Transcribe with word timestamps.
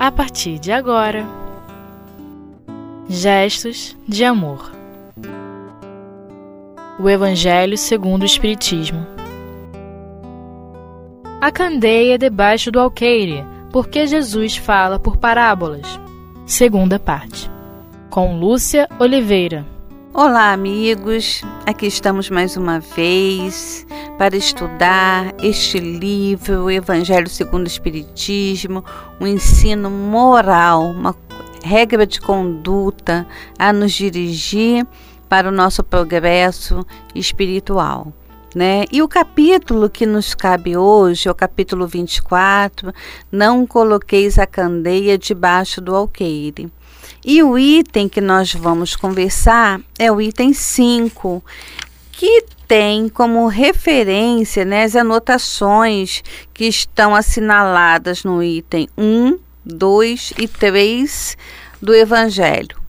a 0.00 0.10
partir 0.10 0.58
de 0.58 0.72
agora. 0.72 1.26
Gestos 3.06 3.94
de 4.08 4.24
amor. 4.24 4.72
O 6.98 7.06
Evangelho 7.06 7.76
segundo 7.76 8.22
o 8.22 8.24
Espiritismo. 8.24 9.06
A 11.38 11.52
candeia 11.52 12.16
debaixo 12.16 12.70
do 12.70 12.80
alqueire, 12.80 13.44
porque 13.70 14.06
Jesus 14.06 14.56
fala 14.56 14.98
por 14.98 15.18
parábolas. 15.18 16.00
Segunda 16.46 16.98
parte. 16.98 17.50
Com 18.08 18.40
Lúcia 18.40 18.88
Oliveira. 18.98 19.66
Olá, 20.12 20.52
amigos. 20.52 21.40
Aqui 21.64 21.86
estamos 21.86 22.28
mais 22.28 22.56
uma 22.56 22.80
vez 22.80 23.86
para 24.18 24.36
estudar 24.36 25.32
este 25.40 25.78
livro, 25.78 26.64
o 26.64 26.70
Evangelho 26.70 27.28
segundo 27.28 27.64
o 27.64 27.68
Espiritismo, 27.68 28.84
um 29.20 29.26
ensino 29.26 29.88
moral, 29.88 30.82
uma 30.82 31.14
regra 31.62 32.04
de 32.04 32.20
conduta 32.20 33.24
a 33.56 33.72
nos 33.72 33.92
dirigir 33.92 34.84
para 35.28 35.48
o 35.48 35.52
nosso 35.52 35.84
progresso 35.84 36.84
espiritual. 37.14 38.12
Né? 38.52 38.86
E 38.90 39.00
o 39.02 39.08
capítulo 39.08 39.88
que 39.88 40.06
nos 40.06 40.34
cabe 40.34 40.76
hoje, 40.76 41.28
é 41.28 41.30
o 41.30 41.34
capítulo 41.36 41.86
24, 41.86 42.92
não 43.30 43.64
coloqueis 43.64 44.40
a 44.40 44.46
candeia 44.46 45.16
debaixo 45.16 45.80
do 45.80 45.94
alqueire. 45.94 46.68
E 47.24 47.42
o 47.42 47.58
item 47.58 48.08
que 48.08 48.20
nós 48.20 48.54
vamos 48.54 48.96
conversar 48.96 49.80
é 49.98 50.10
o 50.10 50.20
item 50.20 50.54
5, 50.54 51.44
que 52.12 52.44
tem 52.66 53.08
como 53.08 53.46
referência 53.46 54.64
né, 54.64 54.84
as 54.84 54.96
anotações 54.96 56.22
que 56.54 56.64
estão 56.64 57.14
assinaladas 57.14 58.24
no 58.24 58.42
item 58.42 58.88
1, 58.96 59.38
2 59.64 60.32
e 60.38 60.48
3 60.48 61.36
do 61.82 61.94
Evangelho. 61.94 62.79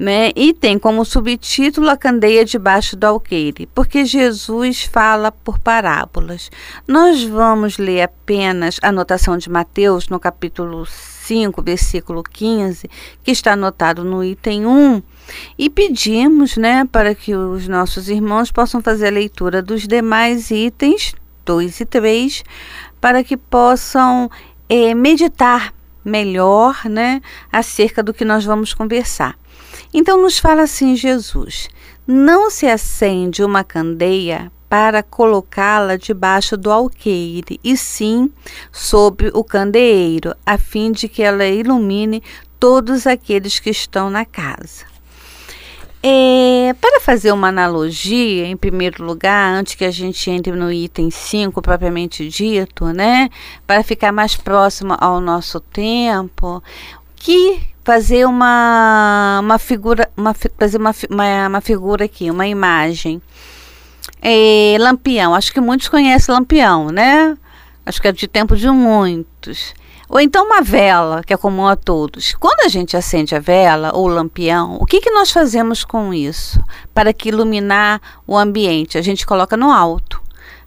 Né? 0.00 0.30
E 0.34 0.54
tem 0.54 0.78
como 0.78 1.04
subtítulo 1.04 1.90
a 1.90 1.96
candeia 1.96 2.42
debaixo 2.42 2.96
do 2.96 3.04
alqueire, 3.04 3.66
porque 3.66 4.06
Jesus 4.06 4.84
fala 4.84 5.30
por 5.30 5.58
parábolas. 5.58 6.50
Nós 6.88 7.22
vamos 7.22 7.76
ler 7.76 8.04
apenas 8.04 8.78
a 8.80 8.88
anotação 8.88 9.36
de 9.36 9.50
Mateus 9.50 10.08
no 10.08 10.18
capítulo 10.18 10.86
5, 10.86 11.60
versículo 11.60 12.22
15, 12.22 12.88
que 13.22 13.30
está 13.30 13.52
anotado 13.52 14.02
no 14.02 14.24
item 14.24 14.64
1, 14.64 15.02
e 15.58 15.68
pedimos 15.68 16.56
né, 16.56 16.88
para 16.90 17.14
que 17.14 17.34
os 17.36 17.68
nossos 17.68 18.08
irmãos 18.08 18.50
possam 18.50 18.80
fazer 18.80 19.08
a 19.08 19.10
leitura 19.10 19.60
dos 19.60 19.86
demais 19.86 20.50
itens, 20.50 21.14
2 21.44 21.78
e 21.78 21.84
3, 21.84 22.42
para 23.02 23.22
que 23.22 23.36
possam 23.36 24.30
é, 24.66 24.94
meditar 24.94 25.74
melhor 26.02 26.80
né, 26.86 27.20
acerca 27.52 28.02
do 28.02 28.14
que 28.14 28.24
nós 28.24 28.46
vamos 28.46 28.72
conversar. 28.72 29.39
Então, 29.92 30.20
nos 30.20 30.38
fala 30.38 30.62
assim 30.62 30.94
Jesus: 30.96 31.68
não 32.06 32.50
se 32.50 32.66
acende 32.66 33.42
uma 33.44 33.62
candeia 33.64 34.50
para 34.68 35.02
colocá-la 35.02 35.96
debaixo 35.96 36.56
do 36.56 36.70
alqueire, 36.70 37.58
e 37.62 37.76
sim 37.76 38.30
sobre 38.70 39.30
o 39.34 39.42
candeeiro, 39.42 40.32
a 40.46 40.56
fim 40.56 40.92
de 40.92 41.08
que 41.08 41.24
ela 41.24 41.44
ilumine 41.44 42.22
todos 42.58 43.06
aqueles 43.06 43.58
que 43.58 43.70
estão 43.70 44.08
na 44.08 44.24
casa. 44.24 44.84
É, 46.02 46.74
para 46.80 47.00
fazer 47.00 47.30
uma 47.32 47.48
analogia, 47.48 48.46
em 48.46 48.56
primeiro 48.56 49.04
lugar, 49.04 49.52
antes 49.52 49.74
que 49.74 49.84
a 49.84 49.90
gente 49.90 50.30
entre 50.30 50.52
no 50.52 50.72
item 50.72 51.10
5 51.10 51.60
propriamente 51.60 52.26
dito, 52.28 52.86
né, 52.86 53.28
para 53.66 53.82
ficar 53.82 54.12
mais 54.12 54.34
próximo 54.34 54.96
ao 54.98 55.20
nosso 55.20 55.60
tempo, 55.60 56.62
que 57.16 57.60
fazer 57.84 58.26
uma, 58.26 59.40
uma 59.42 59.58
figura, 59.58 60.10
uma, 60.16 60.34
fazer 60.34 60.78
uma, 60.78 60.94
uma, 61.08 61.48
uma 61.48 61.60
figura 61.60 62.04
aqui, 62.04 62.30
uma 62.30 62.46
imagem. 62.46 63.20
É, 64.22 64.76
lampião, 64.78 65.34
acho 65.34 65.52
que 65.52 65.60
muitos 65.60 65.88
conhecem 65.88 66.34
Lampião, 66.34 66.88
né? 66.90 67.36
Acho 67.86 68.00
que 68.00 68.08
é 68.08 68.12
de 68.12 68.28
tempo 68.28 68.56
de 68.56 68.70
muitos. 68.70 69.74
Ou 70.08 70.20
então 70.20 70.44
uma 70.44 70.60
vela, 70.60 71.22
que 71.24 71.32
é 71.32 71.36
comum 71.36 71.66
a 71.66 71.76
todos. 71.76 72.34
Quando 72.34 72.66
a 72.66 72.68
gente 72.68 72.96
acende 72.96 73.34
a 73.34 73.38
vela 73.38 73.92
ou 73.94 74.06
o 74.06 74.08
lampião, 74.08 74.76
o 74.80 74.84
que, 74.84 75.00
que 75.00 75.10
nós 75.10 75.30
fazemos 75.30 75.84
com 75.84 76.12
isso? 76.12 76.60
Para 76.92 77.12
que 77.12 77.28
iluminar 77.28 78.00
o 78.26 78.36
ambiente, 78.36 78.98
a 78.98 79.02
gente 79.02 79.24
coloca 79.24 79.56
no 79.56 79.70
alto. 79.70 80.19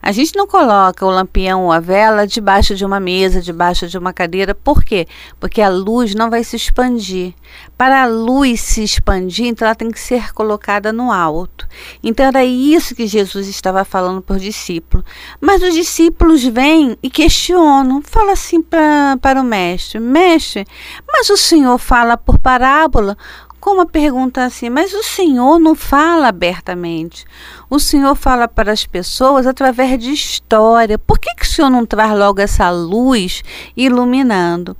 A 0.05 0.11
gente 0.11 0.35
não 0.35 0.45
coloca 0.45 1.05
o 1.05 1.09
lampião 1.09 1.63
ou 1.63 1.71
a 1.71 1.79
vela 1.79 2.27
debaixo 2.27 2.75
de 2.75 2.83
uma 2.83 2.99
mesa, 2.99 3.41
debaixo 3.41 3.87
de 3.87 3.97
uma 3.97 4.11
cadeira. 4.11 4.53
Por 4.53 4.83
quê? 4.83 5.07
Porque 5.39 5.61
a 5.61 5.69
luz 5.69 6.13
não 6.13 6.29
vai 6.29 6.43
se 6.43 6.57
expandir. 6.57 7.33
Para 7.77 8.03
a 8.03 8.05
luz 8.05 8.59
se 8.59 8.83
expandir, 8.83 9.45
então 9.45 9.65
ela 9.65 9.73
tem 9.73 9.89
que 9.89 9.99
ser 10.01 10.33
colocada 10.33 10.91
no 10.91 11.09
alto. 11.09 11.65
Então 12.03 12.25
era 12.25 12.43
isso 12.43 12.93
que 12.93 13.07
Jesus 13.07 13.47
estava 13.47 13.85
falando 13.85 14.21
para 14.21 14.35
os 14.35 14.41
discípulos. 14.41 15.05
Mas 15.39 15.63
os 15.63 15.73
discípulos 15.73 16.43
vêm 16.43 16.97
e 17.01 17.09
questionam, 17.09 18.01
fala 18.01 18.33
assim 18.33 18.61
pra, 18.61 19.17
para 19.21 19.39
o 19.39 19.43
mestre: 19.45 20.01
Mestre, 20.01 20.67
mas 21.07 21.29
o 21.29 21.37
Senhor 21.37 21.77
fala 21.77 22.17
por 22.17 22.37
parábola? 22.37 23.17
Com 23.63 23.71
uma 23.71 23.85
pergunta 23.85 24.43
assim: 24.43 24.69
Mas 24.69 24.93
o 24.93 25.01
Senhor 25.01 25.57
não 25.57 25.73
fala 25.73 26.27
abertamente. 26.27 27.23
O 27.69 27.79
Senhor 27.79 28.13
fala 28.13 28.45
para 28.45 28.73
as 28.73 28.85
pessoas 28.85 29.47
através 29.47 29.97
de 29.97 30.11
história. 30.11 30.99
Por 30.99 31.17
que, 31.17 31.33
que 31.33 31.43
o 31.43 31.49
Senhor 31.49 31.69
não 31.69 31.85
traz 31.85 32.11
logo 32.13 32.41
essa 32.41 32.69
luz 32.69 33.41
iluminando? 33.75 34.75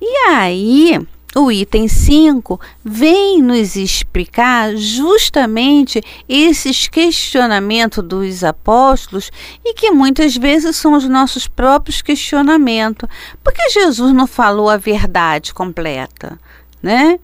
E 0.00 0.08
aí. 0.28 1.00
O 1.38 1.52
item 1.52 1.86
5 1.86 2.58
vem 2.82 3.42
nos 3.42 3.76
explicar 3.76 4.74
justamente 4.74 6.00
esses 6.26 6.88
questionamentos 6.88 8.02
dos 8.02 8.42
apóstolos 8.42 9.30
e 9.62 9.74
que 9.74 9.90
muitas 9.90 10.34
vezes 10.34 10.76
são 10.76 10.94
os 10.94 11.06
nossos 11.06 11.46
próprios 11.46 12.00
questionamentos. 12.00 13.06
Por 13.44 13.52
que 13.52 13.68
Jesus 13.68 14.14
não 14.14 14.26
falou 14.26 14.70
a 14.70 14.78
verdade 14.78 15.52
completa, 15.52 16.40
né? 16.82 17.20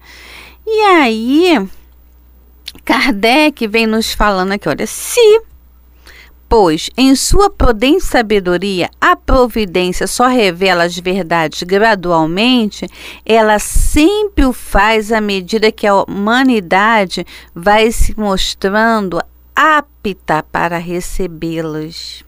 E 0.66 0.80
aí, 0.80 1.68
Kardec 2.84 3.66
vem 3.66 3.86
nos 3.86 4.12
falando 4.12 4.52
aqui, 4.52 4.68
olha, 4.68 4.86
se 4.86 5.42
pois 6.48 6.90
em 6.98 7.16
sua 7.16 7.48
prudente 7.48 8.04
sabedoria 8.04 8.90
a 9.00 9.16
providência 9.16 10.06
só 10.06 10.26
revela 10.26 10.84
as 10.84 10.98
verdades 10.98 11.62
gradualmente, 11.62 12.86
ela 13.24 13.58
sempre 13.58 14.44
o 14.44 14.52
faz 14.52 15.10
à 15.10 15.18
medida 15.18 15.72
que 15.72 15.86
a 15.86 15.94
humanidade 15.94 17.26
vai 17.54 17.90
se 17.90 18.14
mostrando 18.18 19.18
apta 19.56 20.42
para 20.42 20.76
recebê-las. 20.76 22.22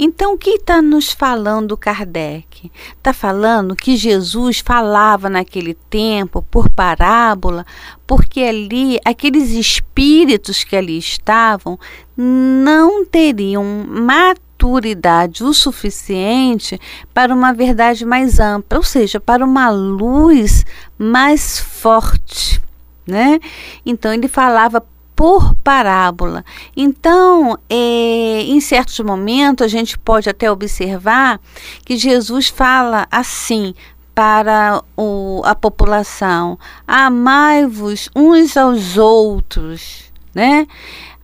Então, 0.00 0.34
o 0.34 0.38
que 0.38 0.50
está 0.50 0.80
nos 0.80 1.10
falando 1.10 1.76
Kardec? 1.76 2.70
Está 2.96 3.12
falando 3.12 3.74
que 3.74 3.96
Jesus 3.96 4.60
falava 4.60 5.28
naquele 5.28 5.74
tempo 5.74 6.40
por 6.40 6.70
parábola, 6.70 7.66
porque 8.06 8.42
ali, 8.42 9.00
aqueles 9.04 9.50
espíritos 9.50 10.62
que 10.62 10.76
ali 10.76 10.96
estavam 10.96 11.76
não 12.16 13.04
teriam 13.04 13.64
maturidade 13.88 15.42
o 15.42 15.52
suficiente 15.52 16.80
para 17.12 17.34
uma 17.34 17.52
verdade 17.52 18.04
mais 18.04 18.38
ampla, 18.38 18.78
ou 18.78 18.84
seja, 18.84 19.18
para 19.18 19.44
uma 19.44 19.68
luz 19.68 20.64
mais 20.96 21.58
forte. 21.58 22.62
Né? 23.04 23.40
Então 23.84 24.12
ele 24.12 24.28
falava 24.28 24.84
por 25.18 25.52
parábola. 25.64 26.44
Então, 26.76 27.58
é, 27.68 28.42
em 28.44 28.60
certos 28.60 29.00
momentos, 29.00 29.64
a 29.64 29.68
gente 29.68 29.98
pode 29.98 30.30
até 30.30 30.48
observar 30.48 31.40
que 31.84 31.96
Jesus 31.96 32.46
fala 32.46 33.04
assim 33.10 33.74
para 34.14 34.80
o, 34.96 35.42
a 35.44 35.56
população: 35.56 36.56
amai-vos 36.86 38.08
uns 38.14 38.56
aos 38.56 38.96
outros, 38.96 40.04
né? 40.32 40.68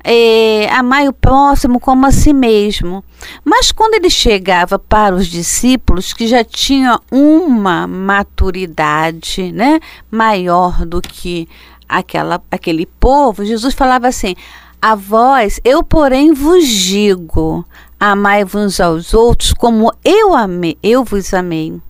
É, 0.03 0.69
amai 0.73 1.09
o 1.09 1.13
próximo 1.13 1.79
como 1.79 2.05
a 2.05 2.11
si 2.11 2.33
mesmo. 2.33 3.03
Mas 3.45 3.73
quando 3.73 3.95
ele 3.95 4.11
chegava 4.11 4.77
para 4.77 5.15
os 5.15 5.29
discípulos 5.29 6.13
que 6.13 6.27
já 6.27 6.43
tinham 6.45 7.01
uma 7.11 7.87
maturidade 7.87 9.51
né, 9.51 9.81
maior 10.11 10.85
do 10.85 11.01
que 11.01 11.49
aquela, 11.89 12.43
aquele 12.51 12.87
povo, 12.87 13.45
Jesus 13.45 13.75
falava 13.75 14.09
assim: 14.09 14.35
A 14.81 14.95
vós, 14.95 15.61
eu, 15.65 15.83
porém, 15.83 16.33
vos 16.33 16.67
digo, 16.67 17.65
amai-vos 17.99 18.81
aos 18.81 19.15
outros 19.15 19.53
como 19.53 19.93
eu 20.05 20.35
amei, 20.35 20.77
eu 20.83 21.05
vos 21.05 21.33
amei. 21.35 21.81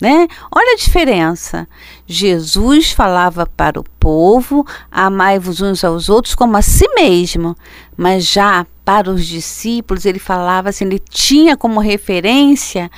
Né? 0.00 0.28
Olha 0.50 0.72
a 0.72 0.76
diferença. 0.76 1.68
Jesus 2.06 2.90
falava 2.90 3.44
para 3.44 3.78
o 3.78 3.84
povo: 3.98 4.66
amai-vos 4.90 5.60
uns 5.60 5.84
aos 5.84 6.08
outros 6.08 6.34
como 6.34 6.56
a 6.56 6.62
si 6.62 6.88
mesmo. 6.94 7.54
Mas 7.96 8.26
já 8.26 8.66
para 8.82 9.10
os 9.10 9.26
discípulos, 9.26 10.06
ele 10.06 10.18
falava 10.18 10.70
assim: 10.70 10.86
ele 10.86 10.98
tinha 10.98 11.54
como 11.54 11.80
referência 11.80 12.90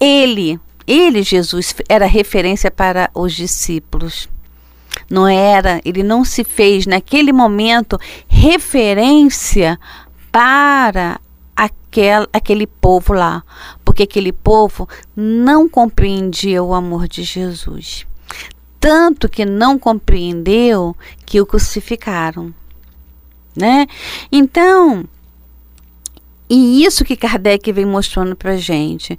ele, 0.00 0.60
Ele, 0.86 1.22
Jesus, 1.22 1.74
era 1.88 2.06
referência 2.06 2.70
para 2.70 3.10
os 3.14 3.34
discípulos. 3.34 4.28
Não 5.10 5.26
era, 5.26 5.80
ele 5.84 6.02
não 6.02 6.24
se 6.24 6.44
fez 6.44 6.86
naquele 6.86 7.32
momento 7.32 7.98
referência 8.26 9.78
para 10.30 11.18
aquel, 11.56 12.26
aquele 12.32 12.66
povo 12.66 13.14
lá, 13.14 13.42
porque 13.84 14.02
aquele 14.02 14.32
povo 14.32 14.86
não 15.16 15.68
compreendia 15.68 16.62
o 16.62 16.74
amor 16.74 17.08
de 17.08 17.22
Jesus. 17.22 18.06
Tanto 18.78 19.28
que 19.28 19.44
não 19.44 19.78
compreendeu 19.78 20.94
que 21.24 21.40
o 21.40 21.46
crucificaram. 21.46 22.54
Né? 23.56 23.86
Então, 24.30 25.04
e 26.48 26.84
isso 26.84 27.04
que 27.04 27.16
Kardec 27.16 27.72
vem 27.72 27.84
mostrando 27.84 28.36
para 28.36 28.56
gente. 28.56 29.18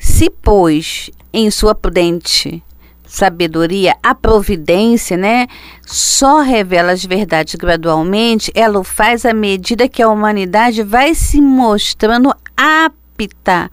Se, 0.00 0.28
pois, 0.28 1.10
em 1.32 1.50
sua 1.50 1.74
prudente 1.74 2.62
sabedoria, 3.10 3.96
a 4.02 4.14
providência, 4.14 5.16
né, 5.16 5.48
só 5.84 6.40
revela 6.40 6.92
as 6.92 7.04
verdades 7.04 7.56
gradualmente, 7.56 8.52
ela 8.54 8.78
o 8.78 8.84
faz 8.84 9.26
à 9.26 9.34
medida 9.34 9.88
que 9.88 10.00
a 10.00 10.08
humanidade 10.08 10.84
vai 10.84 11.14
se 11.14 11.40
mostrando 11.40 12.32
apta 12.56 13.68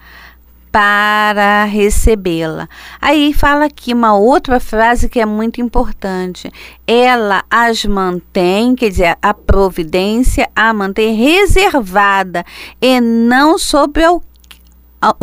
para 0.72 1.66
recebê-la. 1.66 2.68
Aí 3.00 3.32
fala 3.32 3.66
aqui 3.66 3.94
uma 3.94 4.16
outra 4.16 4.60
frase 4.60 5.08
que 5.08 5.20
é 5.20 5.26
muito 5.26 5.62
importante. 5.62 6.52
Ela 6.86 7.44
as 7.50 7.86
mantém, 7.86 8.76
quer 8.76 8.90
dizer, 8.90 9.18
a 9.22 9.34
providência 9.34 10.50
a 10.56 10.74
mantém 10.74 11.16
reservada 11.16 12.44
e 12.82 13.00
não 13.00 13.58
sob 13.58 14.02
o, 14.06 14.22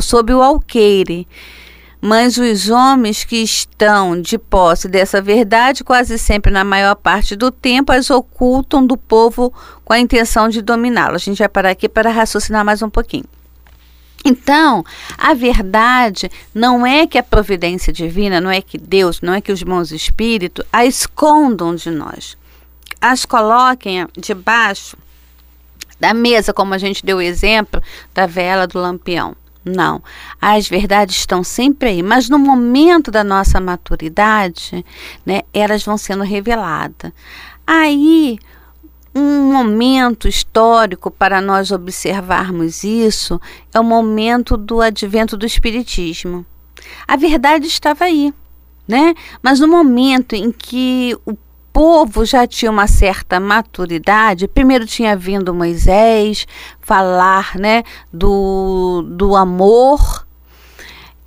sob 0.00 0.32
o 0.32 0.42
alqueire. 0.42 1.26
Mas 2.06 2.36
os 2.36 2.68
homens 2.68 3.24
que 3.24 3.36
estão 3.36 4.20
de 4.20 4.36
posse 4.36 4.86
dessa 4.88 5.22
verdade, 5.22 5.82
quase 5.82 6.18
sempre, 6.18 6.52
na 6.52 6.62
maior 6.62 6.94
parte 6.96 7.34
do 7.34 7.50
tempo, 7.50 7.92
as 7.92 8.10
ocultam 8.10 8.86
do 8.86 8.94
povo 8.94 9.50
com 9.82 9.94
a 9.94 9.98
intenção 9.98 10.50
de 10.50 10.60
dominá-lo. 10.60 11.14
A 11.14 11.18
gente 11.18 11.38
vai 11.38 11.48
parar 11.48 11.70
aqui 11.70 11.88
para 11.88 12.10
raciocinar 12.10 12.62
mais 12.62 12.82
um 12.82 12.90
pouquinho. 12.90 13.24
Então, 14.22 14.84
a 15.16 15.32
verdade 15.32 16.30
não 16.54 16.86
é 16.86 17.06
que 17.06 17.16
a 17.16 17.22
providência 17.22 17.90
divina, 17.90 18.38
não 18.38 18.50
é 18.50 18.60
que 18.60 18.76
Deus, 18.76 19.22
não 19.22 19.32
é 19.32 19.40
que 19.40 19.50
os 19.50 19.62
bons 19.62 19.90
espíritos 19.90 20.62
a 20.70 20.84
escondam 20.84 21.74
de 21.74 21.90
nós. 21.90 22.36
As 23.00 23.24
coloquem 23.24 24.06
debaixo 24.14 24.94
da 25.98 26.12
mesa, 26.12 26.52
como 26.52 26.74
a 26.74 26.78
gente 26.78 27.02
deu 27.02 27.16
o 27.16 27.22
exemplo 27.22 27.82
da 28.12 28.26
vela 28.26 28.66
do 28.66 28.78
lampião. 28.78 29.34
Não. 29.64 30.02
As 30.40 30.68
verdades 30.68 31.16
estão 31.16 31.42
sempre 31.42 31.88
aí, 31.88 32.02
mas 32.02 32.28
no 32.28 32.38
momento 32.38 33.10
da 33.10 33.24
nossa 33.24 33.60
maturidade, 33.60 34.84
né, 35.24 35.42
elas 35.52 35.84
vão 35.84 35.96
sendo 35.96 36.22
reveladas. 36.22 37.12
Aí, 37.66 38.38
um 39.14 39.52
momento 39.52 40.28
histórico 40.28 41.10
para 41.10 41.40
nós 41.40 41.70
observarmos 41.70 42.84
isso 42.84 43.40
é 43.72 43.80
o 43.80 43.84
momento 43.84 44.56
do 44.56 44.80
advento 44.80 45.36
do 45.36 45.46
Espiritismo. 45.46 46.44
A 47.06 47.16
verdade 47.16 47.66
estava 47.66 48.04
aí, 48.04 48.34
né? 48.86 49.14
Mas 49.42 49.60
no 49.60 49.68
momento 49.68 50.34
em 50.34 50.50
que 50.50 51.16
o 51.24 51.34
povo 51.74 52.24
já 52.24 52.46
tinha 52.46 52.70
uma 52.70 52.86
certa 52.86 53.40
maturidade. 53.40 54.46
Primeiro 54.46 54.86
tinha 54.86 55.16
vindo 55.16 55.52
Moisés 55.52 56.46
falar, 56.80 57.56
né, 57.56 57.82
do, 58.12 59.02
do 59.10 59.34
amor. 59.34 60.23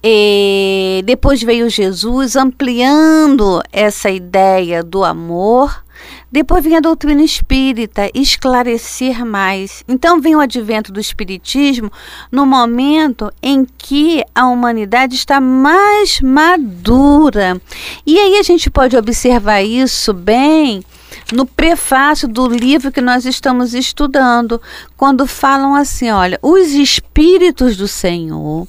E 0.09 1.01
depois 1.03 1.43
veio 1.43 1.69
Jesus 1.69 2.37
ampliando 2.37 3.61
essa 3.73 4.09
ideia 4.09 4.81
do 4.81 5.03
amor. 5.03 5.83
Depois 6.31 6.63
vem 6.63 6.77
a 6.77 6.79
doutrina 6.79 7.21
espírita 7.21 8.09
esclarecer 8.13 9.25
mais. 9.25 9.83
Então 9.85 10.21
vem 10.21 10.33
o 10.33 10.39
advento 10.39 10.93
do 10.93 10.99
espiritismo 11.01 11.91
no 12.31 12.45
momento 12.45 13.29
em 13.43 13.65
que 13.77 14.23
a 14.33 14.47
humanidade 14.47 15.15
está 15.15 15.41
mais 15.41 16.21
madura. 16.21 17.61
E 18.05 18.17
aí 18.17 18.37
a 18.37 18.43
gente 18.43 18.69
pode 18.69 18.95
observar 18.95 19.61
isso 19.61 20.13
bem 20.13 20.85
no 21.33 21.45
prefácio 21.45 22.27
do 22.27 22.47
livro 22.47 22.91
que 22.91 23.01
nós 23.01 23.25
estamos 23.25 23.73
estudando, 23.73 24.61
quando 24.95 25.27
falam 25.27 25.75
assim, 25.75 26.09
olha, 26.09 26.39
os 26.41 26.71
espíritos 26.71 27.75
do 27.75 27.87
Senhor, 27.87 28.67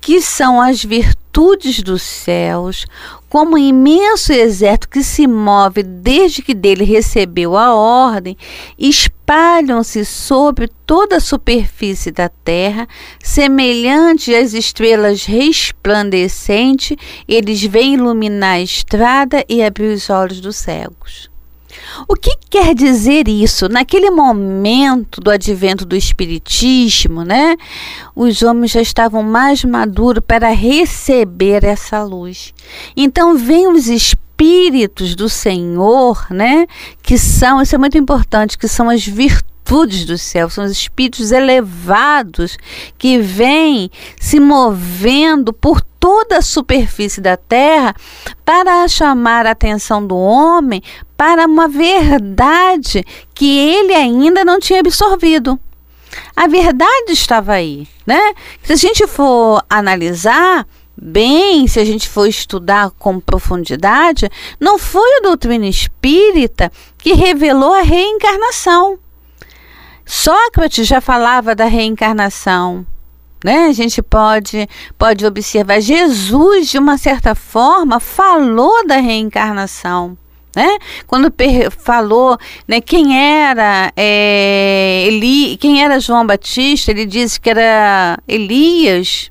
que 0.00 0.20
são 0.20 0.60
as 0.60 0.84
virtudes 0.84 1.82
dos 1.82 2.02
céus, 2.02 2.84
como 3.28 3.54
um 3.54 3.58
imenso 3.58 4.32
exército 4.32 4.88
que 4.88 5.04
se 5.04 5.28
move 5.28 5.84
desde 5.84 6.42
que 6.42 6.52
dele 6.52 6.82
recebeu 6.82 7.56
a 7.56 7.72
ordem, 7.72 8.36
espalham-se 8.76 10.04
sobre 10.04 10.68
toda 10.84 11.18
a 11.18 11.20
superfície 11.20 12.10
da 12.10 12.28
terra, 12.28 12.88
semelhantes 13.22 14.34
às 14.34 14.52
estrelas 14.52 15.24
resplandecentes, 15.24 16.96
eles 17.28 17.62
vêm 17.62 17.94
iluminar 17.94 18.56
a 18.56 18.60
estrada 18.60 19.44
e 19.48 19.62
abrir 19.62 19.94
os 19.94 20.10
olhos 20.10 20.40
dos 20.40 20.56
cegos. 20.56 21.29
O 22.08 22.14
que 22.14 22.36
quer 22.48 22.74
dizer 22.74 23.28
isso? 23.28 23.68
Naquele 23.68 24.10
momento 24.10 25.20
do 25.20 25.30
advento 25.30 25.84
do 25.84 25.96
Espiritismo, 25.96 27.24
né, 27.24 27.56
os 28.14 28.42
homens 28.42 28.72
já 28.72 28.80
estavam 28.80 29.22
mais 29.22 29.64
maduros 29.64 30.22
para 30.26 30.50
receber 30.50 31.64
essa 31.64 32.02
luz. 32.02 32.52
Então, 32.96 33.36
vem 33.36 33.68
os 33.68 33.88
espíritos 33.88 35.14
do 35.14 35.28
Senhor, 35.28 36.26
né, 36.30 36.66
que 37.02 37.18
são, 37.18 37.60
isso 37.60 37.74
é 37.74 37.78
muito 37.78 37.98
importante, 37.98 38.56
que 38.56 38.68
são 38.68 38.88
as 38.88 39.04
virtudes 39.04 39.49
do 39.70 40.18
céu, 40.18 40.50
são 40.50 40.64
os 40.64 40.72
espíritos 40.72 41.30
elevados 41.30 42.58
que 42.98 43.18
vêm 43.18 43.88
se 44.18 44.40
movendo 44.40 45.52
por 45.52 45.80
toda 45.80 46.38
a 46.38 46.42
superfície 46.42 47.20
da 47.20 47.36
terra 47.36 47.94
para 48.44 48.88
chamar 48.88 49.46
a 49.46 49.52
atenção 49.52 50.04
do 50.04 50.16
homem 50.16 50.82
para 51.16 51.46
uma 51.46 51.68
verdade 51.68 53.04
que 53.32 53.58
ele 53.58 53.94
ainda 53.94 54.44
não 54.44 54.58
tinha 54.58 54.80
absorvido. 54.80 55.56
A 56.34 56.48
verdade 56.48 57.12
estava 57.12 57.52
aí, 57.52 57.86
né? 58.04 58.34
Se 58.64 58.72
a 58.72 58.76
gente 58.76 59.06
for 59.06 59.64
analisar 59.70 60.66
bem, 61.00 61.68
se 61.68 61.78
a 61.78 61.84
gente 61.84 62.08
for 62.08 62.26
estudar 62.26 62.90
com 62.98 63.20
profundidade, 63.20 64.28
não 64.58 64.80
foi 64.80 65.18
a 65.18 65.22
doutrina 65.22 65.68
espírita 65.68 66.72
que 66.98 67.12
revelou 67.12 67.72
a 67.72 67.82
reencarnação. 67.82 68.98
Sócrates 70.10 70.88
já 70.88 71.00
falava 71.00 71.54
da 71.54 71.66
reencarnação. 71.66 72.84
Né? 73.44 73.66
A 73.66 73.72
gente 73.72 74.02
pode, 74.02 74.68
pode 74.98 75.24
observar, 75.24 75.80
Jesus, 75.80 76.68
de 76.68 76.78
uma 76.78 76.98
certa 76.98 77.32
forma, 77.36 78.00
falou 78.00 78.84
da 78.84 78.96
reencarnação. 78.96 80.18
Né? 80.54 80.78
Quando 81.06 81.32
falou 81.78 82.36
né, 82.66 82.80
quem 82.80 83.16
era 83.16 83.92
é, 83.96 85.04
Eli, 85.06 85.56
quem 85.56 85.80
era 85.80 86.00
João 86.00 86.26
Batista, 86.26 86.90
ele 86.90 87.06
disse 87.06 87.40
que 87.40 87.48
era 87.48 88.18
Elias, 88.26 89.30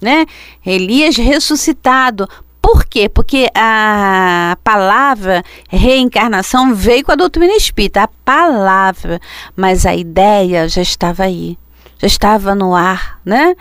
né? 0.00 0.24
Elias 0.64 1.16
ressuscitado. 1.18 2.26
Por 2.64 2.86
quê? 2.86 3.10
Porque 3.10 3.50
a 3.54 4.56
palavra 4.64 5.44
reencarnação 5.68 6.74
veio 6.74 7.04
com 7.04 7.12
a 7.12 7.14
doutrina 7.14 7.54
espírita, 7.54 8.04
a 8.04 8.08
palavra, 8.24 9.20
mas 9.54 9.84
a 9.84 9.94
ideia 9.94 10.66
já 10.66 10.80
estava 10.80 11.24
aí 11.24 11.58
já 11.98 12.06
estava 12.06 12.54
no 12.54 12.74
ar, 12.74 13.20
né? 13.22 13.54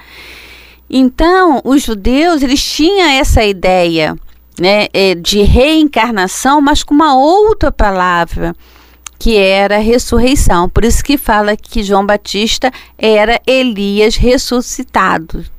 Então, 0.89 1.62
os 1.65 1.83
judeus, 1.83 2.41
eles 2.41 2.63
tinham 2.63 3.10
essa 3.10 3.43
ideia, 3.43 4.15
né, 4.60 4.88
é, 4.93 5.15
de 5.15 5.41
reencarnação, 5.41 6.62
mas 6.62 6.81
com 6.81 6.93
uma 6.93 7.13
outra 7.13 7.72
palavra, 7.72 8.55
que 9.19 9.36
era 9.36 9.79
ressurreição. 9.79 10.69
Por 10.69 10.86
isso 10.86 11.03
que 11.03 11.17
fala 11.17 11.57
que 11.57 11.83
João 11.83 12.05
Batista 12.05 12.72
era 12.98 13.41
Elias 13.45 14.15
ressuscitado. 14.15 15.52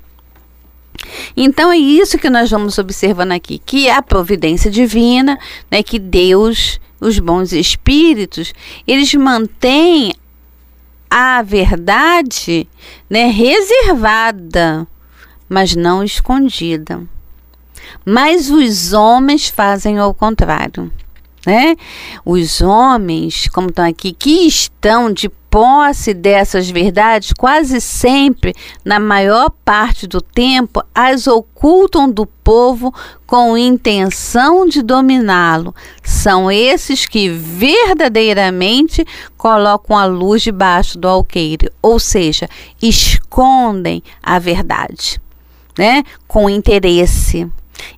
Então 1.36 1.72
é 1.72 1.76
isso 1.76 2.18
que 2.18 2.30
nós 2.30 2.50
vamos 2.50 2.78
observando 2.78 3.32
aqui, 3.32 3.60
que 3.64 3.88
a 3.88 4.02
providência 4.02 4.70
divina, 4.70 5.38
né, 5.70 5.82
que 5.82 5.98
Deus, 5.98 6.80
os 7.00 7.18
bons 7.18 7.52
espíritos, 7.52 8.52
eles 8.86 9.12
mantêm 9.14 10.14
a 11.10 11.42
verdade 11.42 12.68
né, 13.08 13.26
reservada, 13.26 14.86
mas 15.48 15.76
não 15.76 16.02
escondida. 16.02 17.02
Mas 18.04 18.50
os 18.50 18.92
homens 18.92 19.48
fazem 19.48 19.98
ao 19.98 20.12
contrário. 20.12 20.92
Né? 21.46 21.76
Os 22.24 22.60
homens, 22.60 23.48
como 23.48 23.68
estão 23.68 23.86
aqui, 23.86 24.12
que 24.12 24.46
estão 24.46 25.12
de 25.12 25.28
posse 25.54 26.12
dessas 26.12 26.68
verdades, 26.68 27.32
quase 27.32 27.80
sempre, 27.80 28.52
na 28.84 28.98
maior 28.98 29.48
parte 29.64 30.04
do 30.04 30.20
tempo, 30.20 30.82
as 30.92 31.28
ocultam 31.28 32.10
do 32.10 32.26
povo 32.26 32.92
com 33.24 33.56
intenção 33.56 34.66
de 34.66 34.82
dominá-lo. 34.82 35.72
São 36.02 36.50
esses 36.50 37.06
que 37.06 37.28
verdadeiramente 37.28 39.06
colocam 39.36 39.96
a 39.96 40.06
luz 40.06 40.42
debaixo 40.42 40.98
do 40.98 41.06
alqueire, 41.06 41.70
ou 41.80 42.00
seja, 42.00 42.48
escondem 42.82 44.02
a 44.20 44.40
verdade, 44.40 45.20
né? 45.78 46.02
Com 46.26 46.50
interesse. 46.50 47.48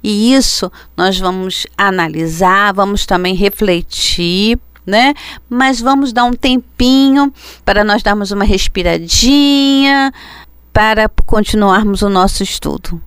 E 0.02 0.34
isso 0.34 0.70
nós 0.94 1.18
vamos 1.18 1.66
analisar, 1.74 2.74
vamos 2.74 3.06
também 3.06 3.34
refletir 3.34 4.58
né? 4.86 5.14
Mas 5.48 5.80
vamos 5.80 6.12
dar 6.12 6.24
um 6.24 6.32
tempinho 6.32 7.32
para 7.64 7.82
nós 7.82 8.02
darmos 8.02 8.30
uma 8.30 8.44
respiradinha 8.44 10.12
para 10.72 11.08
continuarmos 11.08 12.02
o 12.02 12.08
nosso 12.08 12.42
estudo. 12.42 13.00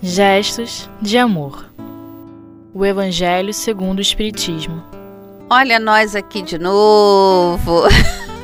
Gestos 0.00 0.88
de 1.02 1.18
amor. 1.18 1.66
O 2.72 2.86
Evangelho 2.86 3.52
segundo 3.52 3.98
o 3.98 4.02
Espiritismo. 4.02 4.82
Olha 5.50 5.80
nós 5.80 6.14
aqui 6.14 6.40
de 6.40 6.58
novo. 6.58 7.82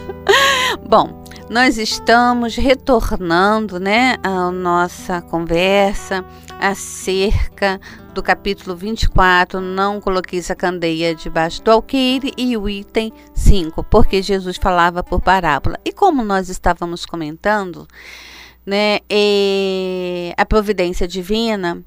Bom, 0.89 1.24
nós 1.49 1.77
estamos 1.77 2.57
retornando, 2.57 3.79
né, 3.79 4.17
a 4.23 4.51
nossa 4.51 5.21
conversa 5.21 6.25
acerca 6.59 7.81
do 8.15 8.23
capítulo 8.23 8.75
24, 8.75 9.61
não 9.61 10.01
coloquei 10.01 10.39
essa 10.39 10.55
candeia 10.55 11.15
debaixo 11.15 11.63
do 11.63 11.71
alqueire, 11.71 12.33
e 12.39 12.57
o 12.57 12.69
item 12.69 13.13
5, 13.35 13.85
porque 13.85 14.23
Jesus 14.23 14.57
falava 14.57 15.03
por 15.03 15.21
parábola. 15.21 15.79
E 15.85 15.93
como 15.93 16.25
nós 16.25 16.49
estávamos 16.49 17.05
comentando, 17.05 17.87
né, 18.65 19.01
a 20.37 20.47
providência 20.47 21.07
divina, 21.07 21.83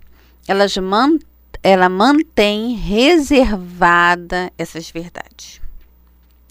ela, 0.48 0.66
ela 1.64 1.90
mantém 1.90 2.76
reservada 2.76 4.52
essas 4.58 4.92
verdades 4.92 5.67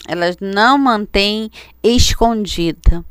elas 0.07 0.37
não 0.41 0.79
mantêm 0.79 1.51
escondida. 1.83 3.05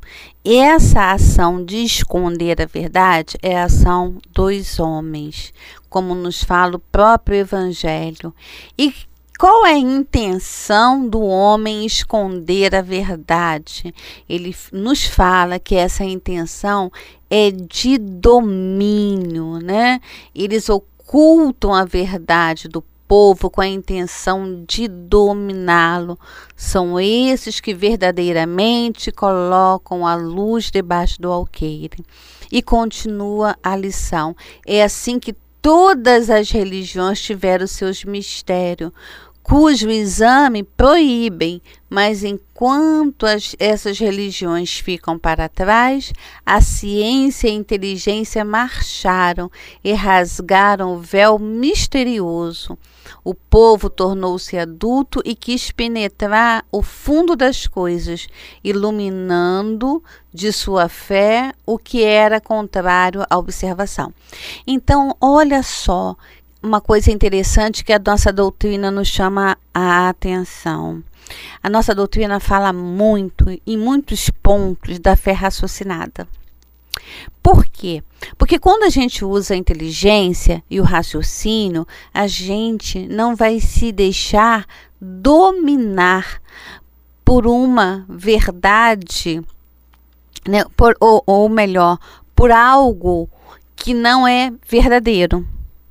E 0.44 0.58
essa 0.58 1.12
ação 1.12 1.64
de 1.64 1.78
esconder 1.78 2.62
a 2.62 2.66
verdade 2.66 3.38
é 3.42 3.58
a 3.58 3.66
ação 3.66 4.18
dos 4.34 4.80
homens, 4.80 5.54
como 5.90 6.14
nos 6.14 6.44
fala 6.44 6.76
o 6.76 6.80
próprio 6.80 7.38
Evangelho. 7.38 8.34
E 8.78 8.94
qual 9.38 9.66
é 9.66 9.74
a 9.74 9.78
intenção 9.78 11.08
do 11.08 11.22
homem 11.22 11.86
esconder 11.86 12.74
a 12.74 12.82
verdade? 12.82 13.94
Ele 14.30 14.56
nos 14.72 15.04
fala 15.06 15.60
que 15.60 15.76
essa 15.76 16.06
intenção 16.06 16.90
é 17.30 17.52
de 17.52 17.98
domínio, 17.98 19.60
né? 19.60 20.00
Eles 20.34 20.70
ocultam 20.70 21.74
a 21.74 21.84
verdade 21.84 22.70
do 22.70 22.82
povo 23.08 23.50
com 23.50 23.62
a 23.62 23.68
intenção 23.68 24.64
de 24.68 24.88
dominá-lo. 24.88 26.20
São 26.56 27.00
esses 27.00 27.60
que 27.60 27.74
verdadeiramente 27.74 29.12
colocam 29.12 30.06
a 30.06 30.16
luz 30.16 30.70
debaixo 30.72 31.22
do 31.22 31.32
alqueire. 31.32 32.04
E 32.52 32.62
continua 32.62 33.56
a 33.64 33.76
lição. 33.76 34.36
É 34.66 34.84
assim 34.84 35.20
que 35.20 35.36
todas 35.62 36.30
as 36.30 36.52
religiões 36.52 37.20
tiveram 37.20 37.66
seus 37.66 38.04
mistérios 38.04 38.92
cujo 39.48 39.92
exame 39.92 40.64
proíbem, 40.64 41.62
mas 41.88 42.24
enquanto 42.24 43.28
as, 43.28 43.56
essas 43.60 44.00
religiões 44.00 44.80
ficam 44.80 45.20
para 45.20 45.48
trás, 45.48 46.12
a 46.44 46.60
ciência 46.62 47.48
e 47.48 47.52
a 47.52 47.54
inteligência 47.54 48.44
marcharam 48.44 49.52
e 49.84 49.94
rasgaram 49.94 50.96
o 50.96 51.00
véu 51.00 51.38
misterioso. 51.38 52.76
O 53.24 53.36
povo 53.36 53.88
tornou-se 53.88 54.58
adulto 54.58 55.22
e 55.24 55.36
quis 55.36 55.70
penetrar 55.70 56.66
o 56.72 56.82
fundo 56.82 57.36
das 57.36 57.68
coisas, 57.68 58.28
iluminando 58.64 60.04
de 60.34 60.52
sua 60.52 60.90
fé 60.90 61.54
o 61.68 61.78
que 61.78 62.04
era 62.04 62.42
contrário 62.42 63.24
à 63.30 63.38
observação. 63.38 64.12
Então, 64.66 65.16
olha 65.22 65.62
só 65.62 66.16
uma 66.66 66.82
coisa 66.82 67.12
interessante 67.12 67.84
que 67.84 67.94
a 67.94 68.02
nossa 68.04 68.34
doutrina 68.34 68.90
nos 68.90 69.08
chama 69.08 69.56
a 69.74 70.10
atenção. 70.10 71.04
A 71.62 71.70
nossa 71.70 71.94
doutrina 71.94 72.40
fala 72.40 72.74
muito, 72.74 73.46
em 73.66 73.78
muitos 73.78 74.30
pontos, 74.42 75.00
da 75.00 75.16
fé 75.16 75.32
raciocinada. 75.32 76.28
Por 77.42 77.66
quê? 77.66 78.04
Porque 78.38 78.58
quando 78.58 78.84
a 78.84 78.90
gente 78.90 79.24
usa 79.24 79.54
a 79.54 79.58
inteligência 79.58 80.64
e 80.70 80.80
o 80.80 80.84
raciocínio, 80.84 81.88
a 82.14 82.26
gente 82.26 83.08
não 83.08 83.36
vai 83.36 83.60
se 83.60 83.92
deixar 83.92 84.66
dominar 85.00 86.42
por 87.24 87.46
uma 87.46 88.06
verdade, 88.10 89.42
né? 90.48 90.64
por, 90.76 90.96
ou, 91.00 91.24
ou 91.28 91.48
melhor, 91.48 92.00
por 92.36 92.52
algo 92.52 93.30
que 93.76 93.94
não 93.94 94.28
é 94.28 94.52
verdadeiro 94.68 95.46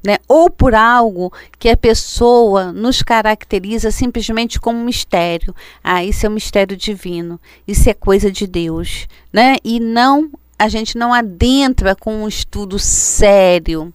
né? 0.04 0.18
ou 0.28 0.50
por 0.50 0.75
algo 0.75 1.32
que 1.58 1.70
a 1.70 1.76
pessoa 1.76 2.70
nos 2.70 3.02
caracteriza 3.02 3.90
simplesmente 3.90 4.61
como 4.61 4.78
um 4.78 4.84
mistério. 4.84 5.54
Ah, 5.82 6.04
isso 6.04 6.26
é 6.26 6.28
um 6.28 6.34
mistério 6.34 6.76
divino, 6.76 7.40
isso 7.66 7.88
é 7.88 7.94
coisa 7.94 8.30
de 8.30 8.46
Deus, 8.46 9.08
né? 9.32 9.56
E 9.64 9.80
não 9.80 10.30
a 10.58 10.68
gente 10.68 10.96
não 10.96 11.12
adentra 11.12 11.96
com 11.96 12.23
um 12.23 12.28
estudo 12.28 12.78
sério. 12.78 13.92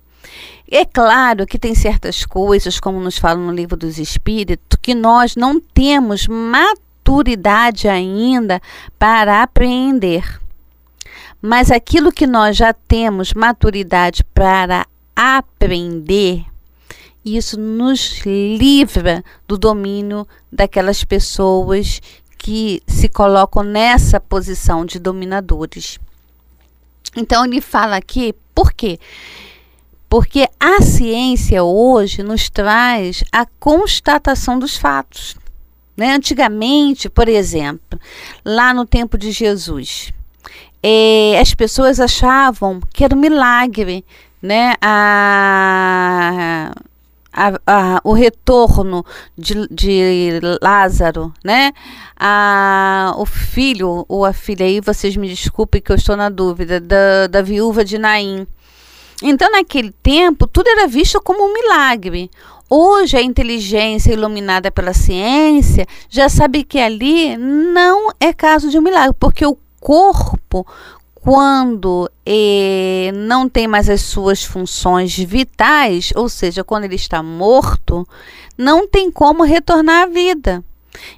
É 0.70 0.86
claro 0.86 1.48
que 1.48 1.58
tem 1.58 1.74
certas 1.74 2.26
coisas, 2.26 2.80
como 2.80 3.00
nos 3.00 3.18
fala 3.18 3.40
no 3.40 3.52
livro 3.52 3.76
dos 3.76 3.98
Espíritos, 3.98 4.78
que 4.82 4.94
nós 4.94 5.36
não 5.36 5.60
temos 5.60 6.28
maturidade 6.28 7.88
ainda 7.88 8.62
para 8.98 9.42
apreender. 9.42 10.40
Mas 11.42 11.72
aquilo 11.72 12.12
que 12.12 12.28
nós 12.28 12.58
já 12.58 12.74
temos 12.74 13.34
maturidade 13.34 14.24
para 14.26 14.86
aprender, 15.22 16.46
isso 17.26 17.60
nos 17.60 18.22
livra 18.26 19.22
do 19.46 19.58
domínio 19.58 20.26
daquelas 20.50 21.04
pessoas 21.04 22.02
que 22.38 22.82
se 22.88 23.10
colocam 23.10 23.62
nessa 23.62 24.18
posição 24.18 24.86
de 24.86 24.98
dominadores. 24.98 26.00
Então 27.18 27.44
ele 27.44 27.60
fala 27.60 27.98
aqui, 27.98 28.34
por 28.56 28.72
quê? 28.72 28.98
Porque 30.08 30.48
a 30.58 30.82
ciência 30.82 31.66
hoje 31.66 32.24
nos 32.24 32.50
traz 32.50 33.22
a 33.30 33.46
constatação 33.60 34.58
dos 34.58 34.78
fatos. 34.78 35.36
Né? 35.98 36.14
Antigamente, 36.14 37.10
por 37.10 37.28
exemplo, 37.28 38.00
lá 38.46 38.74
no 38.74 38.86
tempo 38.86 39.18
de 39.18 39.32
Jesus, 39.32 40.14
eh, 40.82 41.38
as 41.42 41.54
pessoas 41.54 42.00
achavam 42.00 42.80
que 42.94 43.04
era 43.04 43.14
um 43.14 43.20
milagre 43.20 44.06
né, 44.42 44.76
a, 44.82 46.72
a, 47.32 47.48
a, 47.66 48.02
o 48.04 48.14
retorno 48.14 49.06
de, 49.38 49.68
de 49.70 50.40
Lázaro, 50.62 51.34
né, 51.44 51.72
a, 52.18 53.14
o 53.18 53.26
filho 53.26 54.06
ou 54.08 54.26
a 54.26 54.34
filha 54.34 54.66
aí, 54.66 54.80
vocês 54.82 55.16
me 55.16 55.28
desculpem 55.28 55.82
que 55.82 55.92
eu 55.92 55.96
estou 55.96 56.16
na 56.16 56.30
dúvida, 56.30 56.80
da, 56.80 57.28
da 57.28 57.42
viúva 57.42 57.84
de 57.84 57.98
Naim. 57.98 58.48
Então, 59.22 59.52
naquele 59.52 59.92
tempo, 60.02 60.48
tudo 60.48 60.70
era 60.70 60.88
visto 60.88 61.22
como 61.22 61.44
um 61.44 61.54
milagre. 61.54 62.32
Hoje, 62.70 63.18
a 63.18 63.22
inteligência 63.22 64.14
iluminada 64.14 64.72
pela 64.72 64.94
ciência 64.94 65.86
já 66.08 66.30
sabe 66.30 66.64
que 66.64 66.80
ali 66.80 67.36
não 67.36 68.12
é 68.20 68.32
caso 68.32 68.70
de 68.70 68.78
um 68.78 68.82
milagre, 68.82 69.16
porque 69.20 69.46
o 69.46 69.58
corpo 69.80 70.66
quando 71.22 72.10
eh, 72.26 73.12
não 73.14 73.50
tem 73.50 73.68
mais 73.68 73.90
as 73.90 74.02
suas 74.02 74.44
funções 74.44 75.18
vitais, 75.18 76.12
ou 76.16 76.30
seja, 76.30 76.64
quando 76.64 76.86
ele 76.86 76.96
está 76.96 77.22
morto, 77.22 78.08
não 78.58 78.88
tem 78.88 79.12
como 79.12 79.44
retornar 79.44 80.04
à 80.04 80.06
vida. 80.06 80.64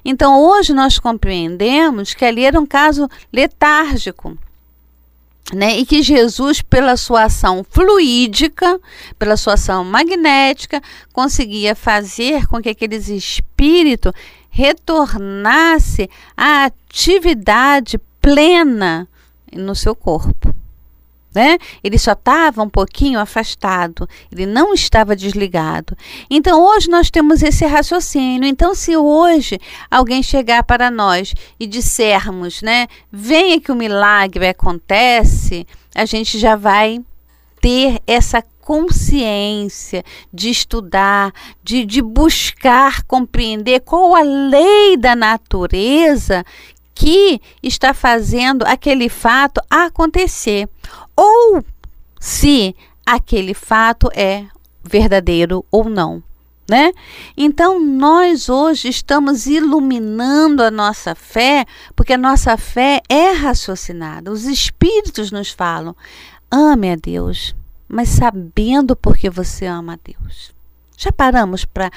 Então, 0.04 0.40
hoje 0.40 0.72
nós 0.72 0.98
compreendemos 0.98 2.14
que 2.14 2.24
ali 2.24 2.44
era 2.44 2.58
um 2.58 2.66
caso 2.66 3.08
letárgico. 3.32 4.36
Né? 5.52 5.78
E 5.78 5.84
que 5.84 6.02
Jesus, 6.02 6.62
pela 6.62 6.96
sua 6.96 7.24
ação 7.24 7.64
fluídica, 7.68 8.80
pela 9.18 9.36
sua 9.36 9.54
ação 9.54 9.84
magnética, 9.84 10.80
conseguia 11.12 11.74
fazer 11.74 12.46
com 12.46 12.62
que 12.62 12.70
aqueles 12.70 13.08
espíritos 13.08 14.12
retornasse 14.50 16.08
à 16.36 16.64
atividade 16.64 17.98
plena 18.20 19.08
no 19.54 19.74
seu 19.74 19.94
corpo. 19.94 20.54
né? 21.34 21.58
Ele 21.82 21.98
só 21.98 22.12
estava 22.12 22.62
um 22.62 22.68
pouquinho 22.68 23.18
afastado, 23.18 24.08
ele 24.30 24.44
não 24.44 24.74
estava 24.74 25.16
desligado. 25.16 25.96
Então 26.28 26.62
hoje 26.62 26.90
nós 26.90 27.10
temos 27.10 27.42
esse 27.42 27.64
raciocínio. 27.64 28.46
Então, 28.46 28.74
se 28.74 28.96
hoje 28.96 29.58
alguém 29.90 30.22
chegar 30.22 30.62
para 30.62 30.90
nós 30.90 31.32
e 31.58 31.66
dissermos, 31.66 32.60
né, 32.60 32.86
venha 33.10 33.60
que 33.60 33.72
o 33.72 33.76
milagre 33.76 34.48
acontece, 34.48 35.66
a 35.94 36.04
gente 36.04 36.38
já 36.38 36.54
vai 36.54 37.00
ter 37.60 38.02
essa 38.06 38.42
consciência 38.62 40.04
de 40.32 40.48
estudar, 40.48 41.32
de, 41.62 41.84
de 41.84 42.00
buscar 42.00 43.02
compreender 43.02 43.80
qual 43.80 44.14
a 44.14 44.22
lei 44.22 44.96
da 44.96 45.16
natureza 45.16 46.44
que 46.94 47.40
está 47.62 47.94
fazendo 47.94 48.64
aquele 48.64 49.08
fato 49.08 49.60
acontecer 49.70 50.68
ou 51.16 51.64
se 52.20 52.74
aquele 53.04 53.54
fato 53.54 54.10
é 54.14 54.46
verdadeiro 54.84 55.64
ou 55.70 55.88
não. 55.88 56.22
Né? 56.68 56.92
Então, 57.36 57.80
nós 57.80 58.48
hoje 58.48 58.88
estamos 58.88 59.46
iluminando 59.46 60.62
a 60.62 60.70
nossa 60.70 61.14
fé, 61.14 61.66
porque 61.94 62.12
a 62.12 62.18
nossa 62.18 62.56
fé 62.56 63.02
é 63.08 63.32
raciocinada. 63.32 64.30
Os 64.30 64.44
espíritos 64.44 65.32
nos 65.32 65.50
falam: 65.50 65.94
ame 66.50 66.90
a 66.90 66.96
Deus, 66.96 67.54
mas 67.88 68.10
sabendo 68.10 68.94
porque 68.94 69.28
você 69.28 69.66
ama 69.66 69.94
a 69.94 69.98
Deus. 70.02 70.51
Já 71.02 71.12
paramos 71.12 71.64
para 71.64 71.90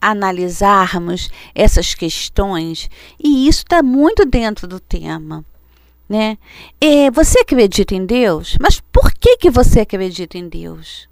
analisarmos 0.00 1.28
essas 1.54 1.94
questões 1.94 2.88
e 3.22 3.48
isso 3.48 3.60
está 3.60 3.82
muito 3.82 4.24
dentro 4.24 4.66
do 4.66 4.80
tema 4.80 5.44
né? 6.08 6.38
É, 6.80 7.10
você 7.10 7.40
acredita 7.40 7.94
em 7.94 8.06
Deus? 8.06 8.56
Mas 8.58 8.80
por 8.80 9.12
que, 9.12 9.36
que 9.36 9.50
você 9.50 9.80
acredita 9.80 10.38
em 10.38 10.48
Deus? 10.48 11.06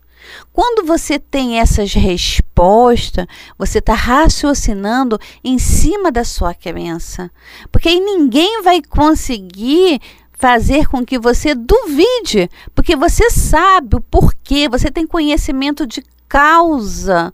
Quando 0.52 0.84
você 0.84 1.18
tem 1.18 1.60
essas 1.60 1.92
respostas, 1.92 3.26
você 3.56 3.78
está 3.78 3.94
raciocinando 3.94 5.20
em 5.44 5.58
cima 5.58 6.10
da 6.10 6.24
sua 6.24 6.54
crença. 6.54 7.30
Porque 7.70 7.88
aí 7.88 8.00
ninguém 8.00 8.62
vai 8.62 8.82
conseguir 8.82 10.00
fazer 10.32 10.88
com 10.88 11.04
que 11.04 11.18
você 11.18 11.54
duvide, 11.54 12.50
porque 12.74 12.96
você 12.96 13.30
sabe 13.30 13.96
o 13.96 14.00
porquê, 14.00 14.68
você 14.68 14.90
tem 14.90 15.06
conhecimento 15.06 15.86
de 15.86 16.02
causa 16.28 17.32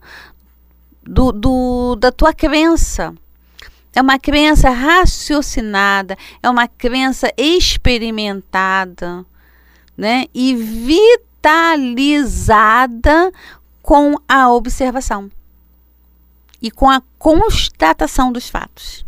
do, 1.02 1.32
do, 1.32 1.96
da 1.96 2.12
tua 2.12 2.32
crença. 2.32 3.14
É 3.94 4.00
uma 4.00 4.18
crença 4.18 4.70
raciocinada, 4.70 6.16
é 6.42 6.48
uma 6.48 6.66
crença 6.66 7.30
experimentada, 7.36 9.26
né? 9.96 10.24
E 10.32 10.54
vitalizada 11.42 12.40
com 13.82 14.14
a 14.26 14.50
observação 14.50 15.30
e 16.62 16.70
com 16.70 16.88
a 16.88 17.02
constatação 17.18 18.32
dos 18.32 18.48
fatos. 18.48 19.04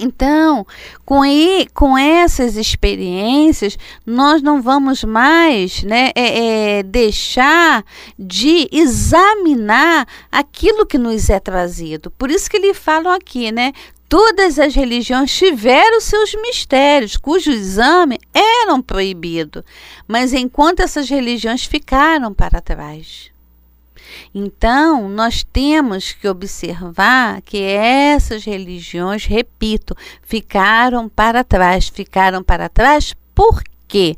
Então, 0.00 0.66
com, 1.04 1.24
e, 1.24 1.66
com 1.74 1.96
essas 1.96 2.56
experiências, 2.56 3.78
nós 4.06 4.42
não 4.42 4.62
vamos 4.62 5.04
mais 5.04 5.82
né, 5.82 6.10
é, 6.14 6.78
é, 6.78 6.82
deixar 6.82 7.84
de 8.18 8.68
examinar 8.72 10.06
aquilo 10.30 10.86
que 10.86 10.98
nos 10.98 11.28
é 11.30 11.40
trazido. 11.40 12.10
Por 12.12 12.30
isso 12.30 12.48
que 12.50 12.56
ele 12.56 12.74
falam 12.74 13.12
aqui, 13.12 13.52
né? 13.52 13.72
Todas 14.08 14.58
as 14.58 14.74
religiões 14.74 15.36
tiveram 15.36 16.00
seus 16.00 16.34
mistérios, 16.34 17.18
cujo 17.18 17.50
exame 17.50 18.18
eram 18.32 18.80
proibido, 18.80 19.62
mas 20.06 20.32
enquanto 20.32 20.80
essas 20.80 21.10
religiões 21.10 21.64
ficaram 21.64 22.32
para 22.32 22.60
trás. 22.62 23.30
Então, 24.34 25.08
nós 25.08 25.42
temos 25.42 26.12
que 26.12 26.28
observar 26.28 27.42
que 27.42 27.62
essas 27.62 28.44
religiões, 28.44 29.24
repito, 29.24 29.96
ficaram 30.22 31.08
para 31.08 31.44
trás. 31.44 31.88
Ficaram 31.88 32.42
para 32.42 32.68
trás 32.68 33.14
por 33.34 33.62
quê? 33.86 34.16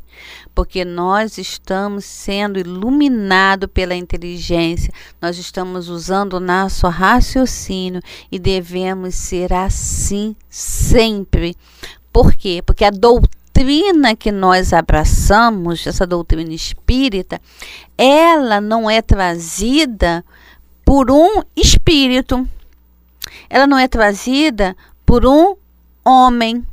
Porque 0.53 0.83
nós 0.83 1.37
estamos 1.37 2.05
sendo 2.05 2.59
iluminados 2.59 3.69
pela 3.73 3.95
inteligência, 3.95 4.93
nós 5.21 5.37
estamos 5.37 5.87
usando 5.87 6.33
o 6.33 6.39
nosso 6.39 6.87
raciocínio 6.87 8.01
e 8.31 8.37
devemos 8.37 9.15
ser 9.15 9.53
assim 9.53 10.35
sempre. 10.49 11.55
Por 12.11 12.35
quê? 12.35 12.61
Porque 12.65 12.83
a 12.83 12.89
doutrina 12.89 13.40
doutrina 13.61 14.15
que 14.15 14.31
nós 14.31 14.73
abraçamos, 14.73 15.85
essa 15.85 16.07
doutrina 16.07 16.51
espírita, 16.51 17.39
ela 17.95 18.59
não 18.59 18.89
é 18.89 19.01
trazida 19.01 20.25
por 20.83 21.11
um 21.11 21.43
espírito. 21.55 22.47
Ela 23.47 23.67
não 23.67 23.77
é 23.77 23.87
trazida 23.87 24.75
por 25.05 25.27
um 25.27 25.55
homem. 26.03 26.65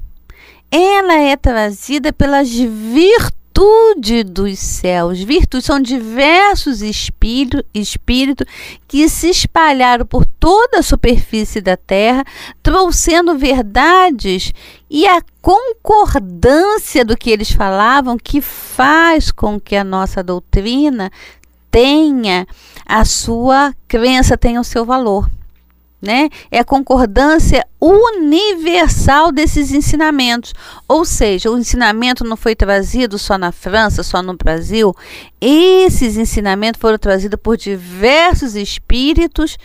Ela 0.71 1.15
é 1.15 1.37
trazida 1.37 2.11
pelas 2.11 2.49
virtudes 2.51 3.38
virtude 3.59 4.23
dos 4.23 4.57
céus. 4.57 5.21
Virtudes 5.21 5.67
são 5.67 5.81
diversos 5.81 6.81
espíritos 6.81 7.65
espírito 7.75 8.45
que 8.87 9.09
se 9.09 9.31
espalharam 9.31 10.07
por 10.07 10.25
toda 10.25 10.79
a 10.79 10.83
superfície 10.83 11.61
da 11.61 11.77
terra, 11.77 12.25
trouxendo 12.63 13.37
verdades 13.37 14.53
e 14.89 15.07
a 15.07 15.21
concordância 15.43 17.05
do 17.05 17.17
que 17.17 17.31
eles 17.31 17.51
falavam, 17.51 18.17
que 18.17 18.41
faz 18.41 19.33
com 19.33 19.59
que 19.59 19.75
a 19.75 19.85
nossa 19.85 20.23
doutrina 20.23 21.11
tenha 21.71 22.47
a 22.87 23.05
sua 23.05 23.75
crença, 23.89 24.39
tenha 24.39 24.61
o 24.61 24.65
seu 24.65 24.85
valor 24.85 25.29
né? 26.01 26.29
É 26.51 26.61
a 26.61 26.65
concordância 26.65 27.67
universal 27.81 29.33
desses 29.33 29.73
ensinamentos. 29.73 30.55
Ou 30.87 31.05
seja, 31.05 31.51
o 31.51 31.59
ensinamento 31.59 32.25
não 32.25 32.37
foi 32.37 32.55
trazido 32.55 33.19
só 33.19 33.37
na 33.37 33.53
França, 33.53 34.03
só 34.03 34.23
no 34.23 34.37
Brasil. 34.37 34.95
Esses 35.41 36.17
ensinamentos 36.17 36.81
foram 36.81 36.99
trazidos 36.99 37.39
por 37.43 37.57
diversos 37.57 38.55
espíritos, 38.55 39.59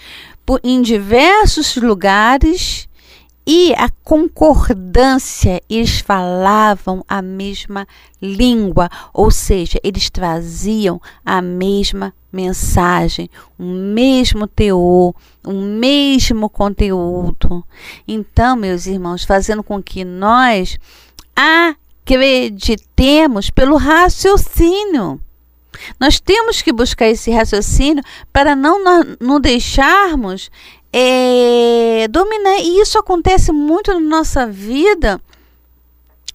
por, 0.46 0.60
em 0.64 0.82
diversos 0.82 1.76
lugares 1.76 2.88
e 3.46 3.74
a 3.74 3.90
concordância, 4.04 5.62
eles 5.70 6.00
falavam 6.00 7.04
a 7.08 7.22
mesma 7.22 7.88
língua, 8.22 8.90
ou 9.14 9.30
seja, 9.30 9.80
eles 9.84 10.10
traziam 10.10 11.02
a 11.26 11.42
mesma 11.42 12.14
mensagem, 12.32 13.30
o 13.60 13.64
mesmo 13.64 14.48
teor, 14.48 15.14
o 15.46 15.52
mesmo 15.52 16.50
conteúdo. 16.50 17.66
Então, 18.08 18.56
meus 18.56 18.88
irmãos, 18.88 19.26
fazendo 19.26 19.62
com 19.62 19.84
que 19.84 20.06
nós 20.06 20.80
acreditemos 21.36 23.50
pelo 23.50 23.76
raciocínio. 23.76 25.20
Nós 26.00 26.20
temos 26.20 26.62
que 26.62 26.72
buscar 26.72 27.08
esse 27.08 27.32
raciocínio 27.32 28.04
para 28.32 28.56
não, 28.56 28.84
não 29.20 29.40
deixarmos 29.40 30.52
é, 30.94 32.08
dominar. 32.08 32.60
E 32.60 32.80
isso 32.80 33.00
acontece 33.00 33.52
muito 33.52 33.92
na 33.92 34.00
nossa 34.00 34.46
vida 34.46 35.20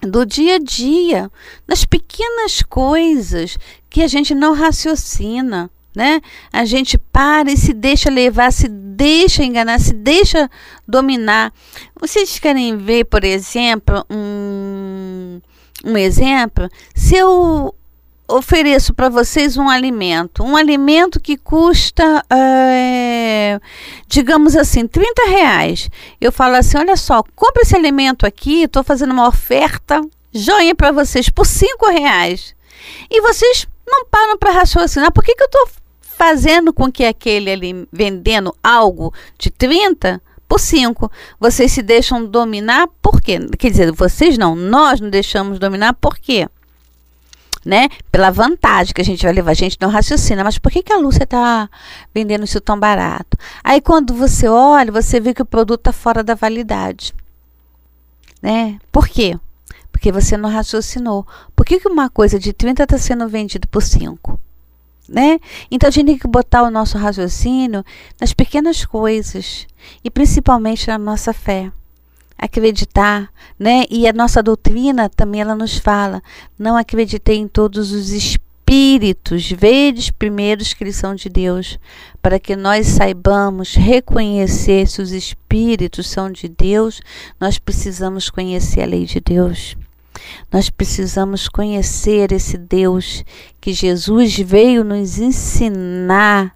do 0.00 0.26
dia 0.26 0.56
a 0.56 0.58
dia, 0.58 1.30
nas 1.66 1.84
pequenas 1.84 2.62
coisas 2.62 3.56
que 3.88 4.02
a 4.02 4.08
gente 4.08 4.34
não 4.34 4.54
raciocina, 4.54 5.70
né? 5.94 6.20
A 6.52 6.64
gente 6.64 6.98
para 6.98 7.50
e 7.50 7.56
se 7.56 7.72
deixa 7.72 8.10
levar, 8.10 8.52
se 8.52 8.68
deixa 8.68 9.42
enganar, 9.42 9.80
se 9.80 9.92
deixa 9.92 10.50
dominar. 10.86 11.52
Vocês 11.98 12.38
querem 12.38 12.76
ver, 12.76 13.04
por 13.04 13.24
exemplo, 13.24 14.04
um, 14.10 15.40
um 15.84 15.96
exemplo? 15.96 16.68
Se 16.94 17.16
eu 17.16 17.74
ofereço 18.28 18.92
para 18.92 19.08
vocês 19.08 19.56
um 19.56 19.68
alimento, 19.68 20.44
um 20.44 20.54
alimento 20.54 21.18
que 21.18 21.36
custa, 21.36 22.22
é, 22.30 23.58
digamos 24.06 24.54
assim, 24.54 24.86
30 24.86 25.30
reais. 25.30 25.88
Eu 26.20 26.30
falo 26.30 26.56
assim: 26.56 26.76
olha 26.76 26.96
só, 26.96 27.22
compra 27.34 27.62
esse 27.62 27.74
alimento 27.74 28.26
aqui, 28.26 28.64
estou 28.64 28.84
fazendo 28.84 29.12
uma 29.12 29.26
oferta 29.26 30.02
joinha 30.32 30.74
para 30.74 30.92
vocês 30.92 31.30
por 31.30 31.46
5 31.46 31.86
reais. 31.90 32.54
E 33.10 33.20
vocês 33.22 33.66
não 33.86 34.04
param 34.04 34.36
para 34.36 34.52
raciocinar, 34.52 35.10
por 35.10 35.24
que, 35.24 35.34
que 35.34 35.42
eu 35.42 35.46
estou 35.46 35.68
fazendo 36.02 36.72
com 36.72 36.92
que 36.92 37.04
aquele 37.04 37.50
ali 37.50 37.88
vendendo 37.90 38.54
algo 38.62 39.12
de 39.38 39.50
30 39.50 40.20
por 40.46 40.60
5? 40.60 41.10
Vocês 41.40 41.72
se 41.72 41.82
deixam 41.82 42.24
dominar 42.24 42.88
por 43.00 43.22
quê? 43.22 43.38
Quer 43.58 43.70
dizer, 43.70 43.92
vocês 43.92 44.36
não, 44.36 44.54
nós 44.54 45.00
não 45.00 45.08
deixamos 45.08 45.58
dominar 45.58 45.94
por 45.94 46.18
quê? 46.18 46.46
Né? 47.64 47.88
Pela 48.10 48.30
vantagem 48.30 48.92
que 48.94 49.00
a 49.00 49.04
gente 49.04 49.22
vai 49.22 49.32
levar. 49.32 49.50
A 49.50 49.54
gente 49.54 49.78
não 49.80 49.88
raciocina, 49.88 50.44
mas 50.44 50.58
por 50.58 50.70
que, 50.70 50.82
que 50.82 50.92
a 50.92 50.98
Lúcia 50.98 51.24
está 51.24 51.68
vendendo 52.14 52.44
isso 52.44 52.60
tão 52.60 52.78
barato? 52.78 53.36
Aí 53.62 53.80
quando 53.80 54.14
você 54.14 54.48
olha, 54.48 54.92
você 54.92 55.20
vê 55.20 55.34
que 55.34 55.42
o 55.42 55.46
produto 55.46 55.80
está 55.80 55.92
fora 55.92 56.22
da 56.22 56.34
validade. 56.34 57.14
Né? 58.42 58.78
Por 58.92 59.08
quê? 59.08 59.38
Porque 59.90 60.12
você 60.12 60.36
não 60.36 60.48
raciocinou. 60.48 61.26
Por 61.56 61.66
que, 61.66 61.80
que 61.80 61.88
uma 61.88 62.08
coisa 62.08 62.38
de 62.38 62.52
30 62.52 62.84
está 62.84 62.98
sendo 62.98 63.28
vendida 63.28 63.66
por 63.70 63.82
5? 63.82 64.38
Né? 65.08 65.40
Então 65.70 65.88
a 65.88 65.90
gente 65.90 66.06
tem 66.06 66.18
que 66.18 66.28
botar 66.28 66.62
o 66.62 66.70
nosso 66.70 66.98
raciocínio 66.98 67.84
nas 68.20 68.32
pequenas 68.32 68.84
coisas 68.84 69.66
e 70.04 70.10
principalmente 70.10 70.86
na 70.86 70.98
nossa 70.98 71.32
fé. 71.32 71.72
Acreditar, 72.38 73.30
né? 73.58 73.84
E 73.90 74.06
a 74.06 74.12
nossa 74.12 74.42
doutrina 74.42 75.08
também 75.08 75.40
ela 75.40 75.56
nos 75.56 75.76
fala: 75.76 76.22
não 76.58 76.76
acreditei 76.76 77.36
em 77.36 77.48
todos 77.48 77.90
os 77.90 78.10
espíritos, 78.10 79.50
vedes 79.50 80.10
primeiros 80.10 80.72
que 80.72 80.84
eles 80.84 80.94
são 80.96 81.14
de 81.14 81.28
Deus, 81.28 81.78
para 82.22 82.38
que 82.38 82.54
nós 82.54 82.86
saibamos 82.86 83.74
reconhecer 83.74 84.86
se 84.86 85.02
os 85.02 85.10
espíritos 85.10 86.06
são 86.06 86.30
de 86.30 86.48
Deus, 86.48 87.00
nós 87.40 87.58
precisamos 87.58 88.30
conhecer 88.30 88.82
a 88.82 88.86
lei 88.86 89.04
de 89.04 89.20
Deus. 89.20 89.76
Nós 90.52 90.70
precisamos 90.70 91.48
conhecer 91.48 92.32
esse 92.32 92.56
Deus 92.56 93.24
que 93.60 93.72
Jesus 93.72 94.36
veio 94.38 94.84
nos 94.84 95.18
ensinar 95.18 96.54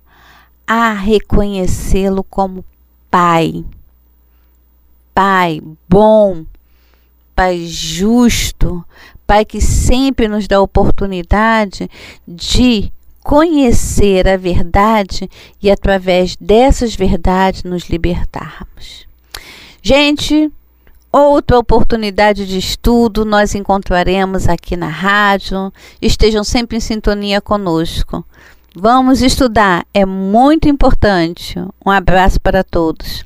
a 0.67 0.93
reconhecê-lo 0.93 2.23
como 2.25 2.65
Pai. 3.11 3.65
Pai 5.15 5.61
bom, 5.89 6.45
Pai 7.35 7.67
justo, 7.67 8.85
Pai 9.27 9.45
que 9.45 9.61
sempre 9.61 10.29
nos 10.29 10.47
dá 10.47 10.57
a 10.57 10.63
oportunidade 10.63 11.91
de 12.27 12.93
conhecer 13.23 14.27
a 14.29 14.37
verdade 14.37 15.31
e 15.63 15.71
através 15.71 16.37
dessas 16.37 16.95
verdades 16.95 17.63
nos 17.63 17.89
libertarmos. 17.89 19.07
Gente, 19.81 20.51
outra 21.11 21.59
oportunidade 21.59 22.47
de 22.47 22.59
estudo 22.59 23.25
nós 23.25 23.55
encontraremos 23.55 24.49
aqui 24.49 24.77
na 24.77 24.89
rádio. 24.89 25.73
Estejam 26.01 26.43
sempre 26.43 26.77
em 26.77 26.81
sintonia 26.81 27.41
conosco. 27.41 28.25
Vamos 28.75 29.21
estudar, 29.21 29.87
é 29.93 30.07
muito 30.07 30.69
importante. 30.69 31.59
Um 31.85 31.91
abraço 31.91 32.41
para 32.41 32.65
todos. 32.65 33.25